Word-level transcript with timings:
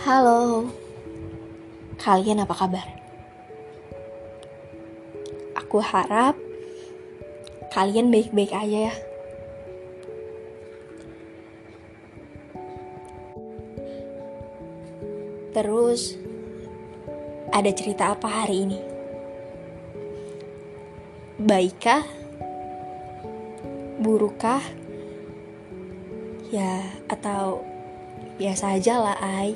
Halo, 0.00 0.64
kalian 2.00 2.40
apa 2.40 2.56
kabar? 2.56 2.88
Aku 5.60 5.76
harap 5.84 6.40
kalian 7.68 8.08
baik-baik 8.08 8.48
aja 8.48 8.88
ya. 8.88 8.94
Terus, 15.52 16.16
ada 17.52 17.68
cerita 17.68 18.16
apa 18.16 18.24
hari 18.24 18.56
ini? 18.64 18.80
Baikkah? 21.36 22.08
Burukkah? 24.00 24.64
Ya, 26.48 26.88
atau 27.04 27.68
biasa 28.40 28.80
aja 28.80 28.96
lah, 28.96 29.20
Ai. 29.20 29.52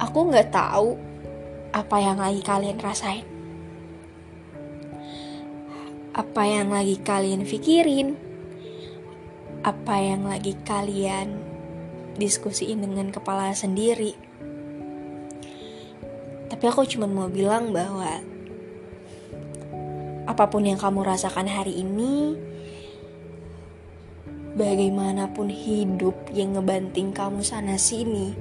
Aku 0.00 0.32
nggak 0.32 0.48
tahu 0.48 0.96
apa 1.76 1.96
yang 2.00 2.16
lagi 2.16 2.40
kalian 2.40 2.80
rasain. 2.80 3.28
Apa 6.16 6.42
yang 6.48 6.72
lagi 6.72 6.96
kalian 6.98 7.44
pikirin. 7.44 8.16
Apa 9.60 10.00
yang 10.00 10.24
lagi 10.24 10.56
kalian 10.64 11.36
diskusiin 12.16 12.80
dengan 12.80 13.12
kepala 13.12 13.52
sendiri. 13.52 14.16
Tapi 16.48 16.64
aku 16.64 16.88
cuma 16.88 17.08
mau 17.08 17.28
bilang 17.28 17.72
bahwa 17.72 18.20
apa 20.28 20.44
pun 20.48 20.64
yang 20.64 20.80
kamu 20.80 21.04
rasakan 21.04 21.48
hari 21.48 21.80
ini, 21.80 22.36
bagaimanapun 24.56 25.48
hidup 25.48 26.14
yang 26.32 26.56
ngebanting 26.56 27.12
kamu 27.16 27.40
sana 27.40 27.80
sini, 27.80 28.36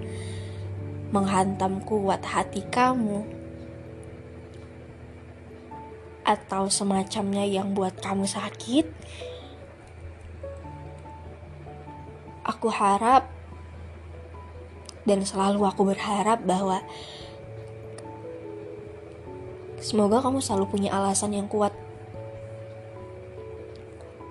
menghantam 1.10 1.82
kuat 1.82 2.22
hati 2.22 2.62
kamu, 2.70 3.26
atau 6.30 6.70
semacamnya 6.70 7.42
yang 7.50 7.74
buat 7.74 7.98
kamu 7.98 8.30
sakit, 8.30 8.86
aku 12.46 12.70
harap 12.70 13.26
dan 15.10 15.26
selalu 15.26 15.66
aku 15.66 15.90
berharap 15.90 16.46
bahwa 16.46 16.86
semoga 19.82 20.22
kamu 20.22 20.38
selalu 20.38 20.66
punya 20.70 20.94
alasan 20.94 21.34
yang 21.34 21.50
kuat. 21.50 21.74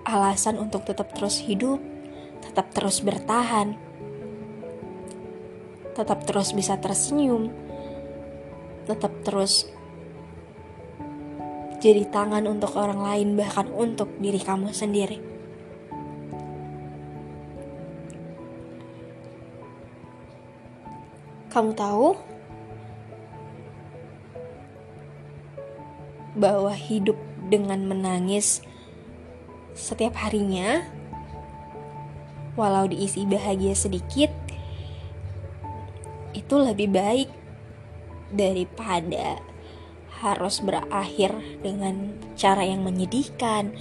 Alasan 0.06 0.56
untuk 0.62 0.86
tetap 0.86 1.10
terus 1.18 1.42
hidup, 1.42 1.82
tetap 2.46 2.70
terus 2.70 3.02
bertahan, 3.02 3.74
tetap 5.98 6.22
terus 6.22 6.54
bisa 6.54 6.78
tersenyum, 6.78 7.50
tetap 8.86 9.10
terus 9.26 9.66
jadi 11.82 12.06
tangan 12.06 12.46
untuk 12.46 12.78
orang 12.78 13.02
lain, 13.02 13.34
bahkan 13.34 13.66
untuk 13.74 14.06
diri 14.22 14.38
kamu 14.38 14.70
sendiri. 14.70 15.18
Kamu 21.50 21.74
tahu 21.74 22.14
bahwa 26.38 26.70
hidup 26.70 27.18
dengan 27.50 27.82
menangis 27.90 28.62
setiap 29.74 30.14
harinya, 30.22 30.86
walau 32.54 32.86
diisi 32.86 33.26
bahagia 33.26 33.74
sedikit, 33.74 34.30
itu 36.48 36.56
lebih 36.56 36.88
baik 36.88 37.28
daripada 38.32 39.36
harus 40.24 40.64
berakhir 40.64 41.36
dengan 41.60 42.16
cara 42.40 42.64
yang 42.64 42.80
menyedihkan, 42.88 43.76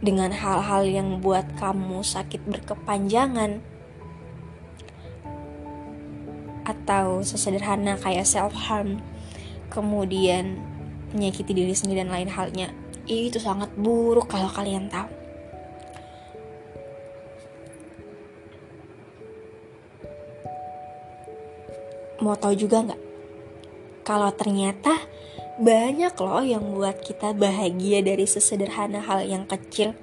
dengan 0.00 0.32
hal-hal 0.32 0.88
yang 0.88 1.20
buat 1.20 1.44
kamu 1.60 2.00
sakit 2.00 2.48
berkepanjangan 2.48 3.60
atau 6.64 7.20
sesederhana 7.20 8.00
kayak 8.00 8.24
self 8.24 8.56
harm 8.56 9.04
kemudian 9.68 10.64
menyakiti 11.12 11.52
diri 11.52 11.76
sendiri 11.76 12.08
dan 12.08 12.12
lain 12.12 12.32
halnya 12.32 12.72
itu 13.04 13.36
sangat 13.36 13.68
buruk 13.76 14.32
kalau 14.32 14.48
kalian 14.48 14.88
tahu 14.88 15.17
mau 22.28 22.36
tahu 22.36 22.52
juga 22.52 22.84
nggak? 22.84 23.02
Kalau 24.04 24.28
ternyata 24.36 24.92
banyak 25.56 26.12
loh 26.20 26.44
yang 26.44 26.76
buat 26.76 27.00
kita 27.00 27.32
bahagia 27.32 28.04
dari 28.04 28.28
sesederhana 28.28 29.00
hal 29.00 29.24
yang 29.24 29.48
kecil. 29.48 29.96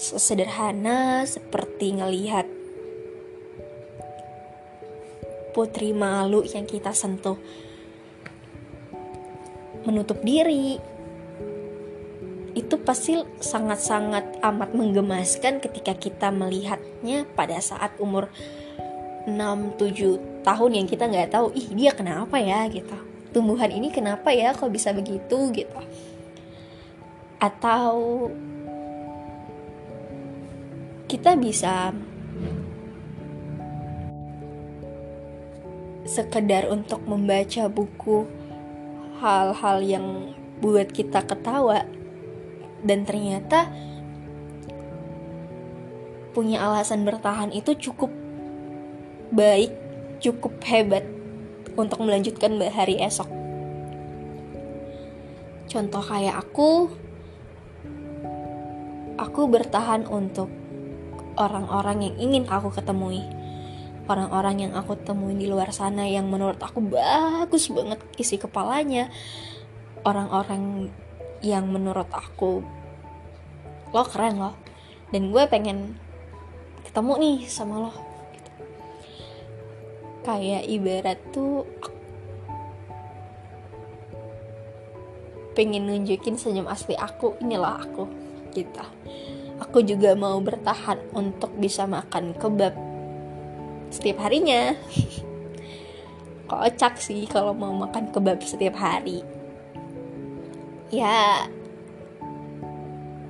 Sesederhana 0.00 1.28
seperti 1.28 2.00
ngelihat 2.00 2.48
putri 5.52 5.92
malu 5.92 6.42
yang 6.42 6.64
kita 6.64 6.90
sentuh. 6.96 7.36
Menutup 9.84 10.24
diri. 10.24 10.80
Itu 12.58 12.80
pasti 12.80 13.20
sangat-sangat 13.44 14.40
amat 14.40 14.72
menggemaskan 14.72 15.60
ketika 15.60 15.92
kita 15.94 16.32
melihatnya 16.32 17.28
pada 17.36 17.60
saat 17.60 17.94
umur 18.00 18.32
6-7 19.30 20.33
tahun 20.44 20.78
yang 20.78 20.86
kita 20.86 21.08
nggak 21.08 21.32
tahu 21.32 21.56
ih 21.56 21.72
dia 21.72 21.90
kenapa 21.96 22.36
ya? 22.36 22.68
gitu. 22.68 22.94
Tumbuhan 23.34 23.72
ini 23.72 23.90
kenapa 23.90 24.30
ya 24.30 24.52
kok 24.52 24.70
bisa 24.70 24.92
begitu? 24.92 25.50
gitu. 25.50 25.80
Atau 27.40 28.28
kita 31.08 31.34
bisa 31.34 31.92
sekedar 36.04 36.68
untuk 36.68 37.00
membaca 37.08 37.64
buku 37.72 38.28
hal-hal 39.24 39.78
yang 39.80 40.06
buat 40.60 40.92
kita 40.92 41.24
ketawa 41.24 41.88
dan 42.84 43.08
ternyata 43.08 43.72
punya 46.36 46.60
alasan 46.66 47.06
bertahan 47.06 47.54
itu 47.54 47.72
cukup 47.78 48.12
baik, 49.32 49.72
cukup 50.24 50.56
hebat 50.64 51.04
untuk 51.76 52.00
melanjutkan 52.00 52.56
hari 52.72 52.96
esok. 53.04 53.28
Contoh 55.68 56.00
kayak 56.00 56.40
aku, 56.40 56.88
aku 59.20 59.40
bertahan 59.52 60.08
untuk 60.08 60.48
orang-orang 61.36 62.08
yang 62.08 62.16
ingin 62.30 62.44
aku 62.48 62.72
ketemui 62.72 63.44
orang-orang 64.04 64.68
yang 64.68 64.72
aku 64.76 65.00
temuin 65.00 65.40
di 65.40 65.48
luar 65.48 65.72
sana 65.72 66.04
yang 66.04 66.28
menurut 66.28 66.60
aku 66.60 66.84
bagus 66.84 67.72
banget 67.72 68.00
isi 68.20 68.36
kepalanya 68.36 69.08
orang-orang 70.04 70.92
yang 71.40 71.64
menurut 71.72 72.08
aku 72.12 72.60
lo 73.96 74.04
keren 74.04 74.36
loh 74.36 74.54
dan 75.08 75.32
gue 75.32 75.42
pengen 75.48 75.96
ketemu 76.84 77.12
nih 77.16 77.38
sama 77.48 77.88
lo. 77.88 78.13
Kayak 80.24 80.64
ibarat 80.64 81.20
tuh 81.30 81.68
pengen 85.52 85.86
nunjukin 85.86 86.34
senyum 86.34 86.66
asli 86.66 86.96
aku 86.96 87.36
inilah 87.44 87.84
aku 87.84 88.08
gitu. 88.56 88.82
Aku 89.62 89.86
juga 89.86 90.18
mau 90.18 90.40
bertahan 90.42 90.98
untuk 91.14 91.54
bisa 91.60 91.86
makan 91.86 92.34
kebab 92.34 92.74
setiap 93.92 94.26
harinya. 94.26 94.74
Kocak 96.50 96.98
sih 96.98 97.28
kalau 97.30 97.54
mau 97.54 97.70
makan 97.70 98.10
kebab 98.10 98.42
setiap 98.42 98.74
hari. 98.80 99.22
Ya 100.90 101.46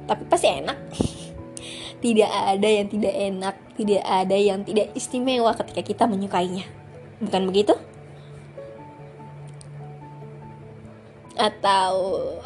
tapi 0.09 0.23
pasti 0.31 0.49
enak. 0.49 0.79
Tidak 2.05 2.29
ada 2.29 2.69
yang 2.69 2.89
tidak 2.93 3.17
enak 3.17 3.57
tidak 3.75 4.05
ada 4.05 4.37
yang 4.37 4.61
tidak 4.61 4.93
istimewa 4.93 5.57
ketika 5.57 5.81
kita 5.81 6.05
menyukainya 6.05 6.84
bukan 7.23 7.43
begitu? 7.51 7.75
Atau 11.35 11.93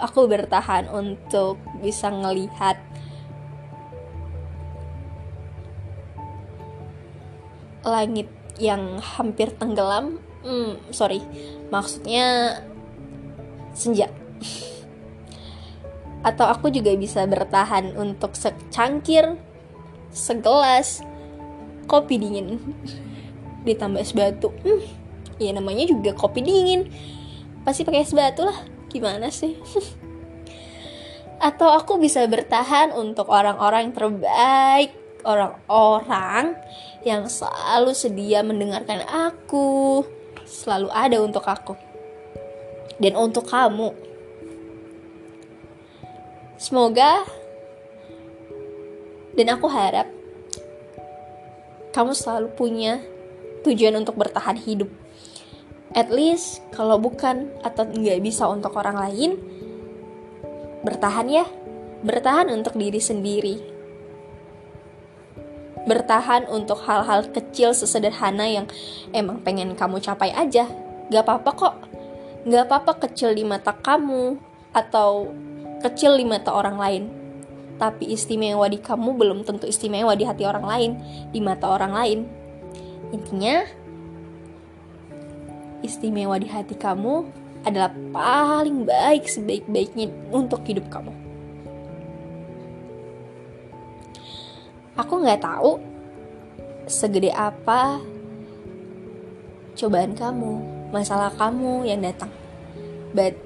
aku 0.01 0.25
bertahan 0.25 0.89
untuk 0.89 1.61
bisa 1.85 2.09
ngelihat 2.09 2.81
langit 7.85 8.29
yang 8.57 9.01
hampir 9.01 9.53
tenggelam? 9.55 10.19
Hmm, 10.45 10.81
sorry. 10.91 11.21
Maksudnya 11.69 12.59
senja. 13.77 14.09
Atau 16.29 16.49
aku 16.49 16.73
juga 16.73 16.91
bisa 16.97 17.23
bertahan 17.29 17.95
untuk 17.95 18.35
secangkir 18.35 19.39
segelas 20.09 21.05
kopi 21.85 22.17
dingin 22.17 22.59
ditambah 23.67 23.99
es 24.03 24.15
batu. 24.15 24.53
Hmm, 24.63 24.83
ya 25.41 25.51
namanya 25.55 25.87
juga 25.89 26.15
kopi 26.15 26.43
dingin. 26.45 26.91
Pasti 27.63 27.83
pakai 27.83 28.05
es 28.05 28.15
batu 28.15 28.47
lah. 28.47 28.59
Gimana 28.91 29.31
sih? 29.33 29.57
Atau 31.49 31.71
aku 31.71 32.03
bisa 32.03 32.27
bertahan 32.27 32.91
untuk 32.95 33.31
orang-orang 33.31 33.91
yang 33.91 33.95
terbaik 33.95 34.91
orang-orang 35.27 36.55
yang 37.03 37.27
selalu 37.27 37.93
sedia 37.95 38.41
mendengarkan 38.41 39.03
aku 39.07 40.03
selalu 40.49 40.89
ada 40.89 41.21
untuk 41.21 41.45
aku 41.45 41.75
dan 42.97 43.15
untuk 43.15 43.47
kamu. 43.47 43.95
Semoga 46.59 47.23
dan 49.39 49.55
aku 49.55 49.67
harap 49.71 50.11
kamu 51.95 52.13
selalu 52.17 52.49
punya 52.59 52.99
tujuan 53.69 54.01
untuk 54.01 54.17
bertahan 54.17 54.57
hidup. 54.57 54.89
At 55.97 56.13
least 56.13 56.61
kalau 56.73 57.01
bukan 57.01 57.49
atau 57.65 57.89
nggak 57.89 58.21
bisa 58.21 58.45
untuk 58.49 58.77
orang 58.77 58.97
lain, 58.97 59.31
bertahan 60.85 61.29
ya. 61.29 61.47
Bertahan 61.99 62.53
untuk 62.55 62.79
diri 62.79 63.03
sendiri. 63.03 63.57
Bertahan 65.89 66.47
untuk 66.53 66.85
hal-hal 66.85 67.33
kecil 67.33 67.73
sesederhana 67.73 68.45
yang 68.47 68.67
emang 69.17 69.41
pengen 69.41 69.75
kamu 69.75 69.99
capai 69.99 70.31
aja. 70.31 70.69
Gak 71.09 71.25
apa-apa 71.25 71.51
kok. 71.57 71.75
Gak 72.45 72.69
apa-apa 72.69 73.09
kecil 73.09 73.35
di 73.35 73.43
mata 73.43 73.73
kamu 73.75 74.37
atau 74.77 75.33
kecil 75.81 76.21
di 76.21 76.29
mata 76.29 76.53
orang 76.55 76.77
lain 76.77 77.05
tapi 77.79 78.11
istimewa 78.11 78.67
di 78.67 78.83
kamu 78.83 79.15
belum 79.15 79.39
tentu 79.47 79.71
istimewa 79.71 80.13
di 80.19 80.27
hati 80.27 80.43
orang 80.43 80.67
lain, 80.67 80.91
di 81.31 81.39
mata 81.39 81.71
orang 81.71 81.95
lain. 81.95 82.19
Intinya, 83.15 83.65
istimewa 85.81 86.37
di 86.37 86.49
hati 86.49 86.77
kamu 86.77 87.25
adalah 87.65 87.91
paling 88.13 88.85
baik 88.85 89.27
sebaik-baiknya 89.27 90.13
untuk 90.33 90.63
hidup 90.69 90.87
kamu. 90.93 91.13
Aku 94.99 95.23
nggak 95.23 95.43
tahu 95.43 95.79
segede 96.91 97.31
apa 97.31 98.03
cobaan 99.79 100.19
kamu, 100.19 100.53
masalah 100.91 101.31
kamu 101.39 101.87
yang 101.87 102.03
datang. 102.03 102.33
But 103.15 103.39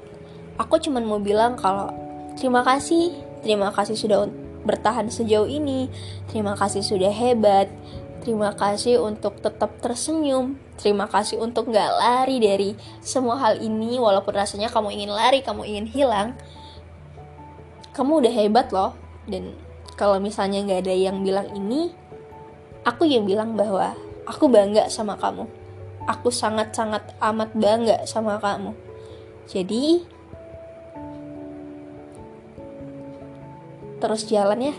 aku 0.57 0.81
cuma 0.81 1.05
mau 1.05 1.21
bilang 1.21 1.61
kalau 1.61 1.93
terima 2.41 2.65
kasih 2.65 3.13
Terima 3.43 3.75
kasih 3.75 3.99
sudah 3.99 4.31
bertahan 4.63 5.11
sejauh 5.11 5.51
ini. 5.51 5.91
Terima 6.31 6.55
kasih 6.55 6.81
sudah 6.81 7.11
hebat. 7.11 7.67
Terima 8.23 8.55
kasih 8.55 9.03
untuk 9.03 9.43
tetap 9.43 9.83
tersenyum. 9.83 10.55
Terima 10.79 11.11
kasih 11.11 11.43
untuk 11.43 11.75
gak 11.75 11.91
lari 11.99 12.39
dari 12.39 12.71
semua 13.03 13.35
hal 13.35 13.59
ini 13.59 13.99
walaupun 13.99 14.31
rasanya 14.31 14.71
kamu 14.71 14.95
ingin 14.95 15.11
lari, 15.11 15.43
kamu 15.43 15.67
ingin 15.67 15.87
hilang. 15.91 16.29
Kamu 17.91 18.23
udah 18.23 18.31
hebat 18.31 18.71
loh. 18.71 18.95
Dan 19.27 19.59
kalau 19.99 20.23
misalnya 20.23 20.63
gak 20.63 20.87
ada 20.87 20.95
yang 20.95 21.19
bilang 21.27 21.51
ini, 21.51 21.91
aku 22.87 23.11
yang 23.11 23.27
bilang 23.27 23.59
bahwa 23.59 23.99
aku 24.23 24.47
bangga 24.47 24.87
sama 24.87 25.19
kamu. 25.19 25.51
Aku 26.07 26.31
sangat-sangat 26.31 27.19
amat 27.19 27.51
bangga 27.59 28.07
sama 28.07 28.39
kamu. 28.39 28.71
Jadi, 29.51 30.07
terus 33.99 34.31
jalan 34.31 34.71
ya. 34.71 34.75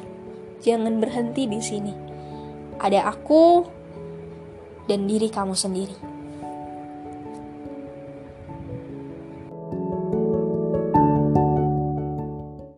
Jangan 0.64 1.04
berhenti 1.04 1.44
di 1.44 1.60
sini. 1.60 2.03
Ada 2.84 3.08
aku 3.08 3.64
dan 4.92 5.08
diri 5.08 5.32
kamu 5.32 5.56
sendiri. 5.56 6.13